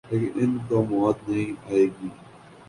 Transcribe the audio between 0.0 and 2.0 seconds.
لیکن ان کوموت نہیں آئے